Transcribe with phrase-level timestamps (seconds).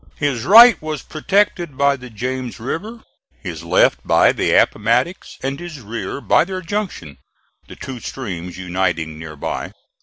[0.15, 3.03] His right was protected by the James River,
[3.39, 7.19] his left by the Appomattox, and his rear by their junction
[7.67, 9.73] the two streams uniting near by.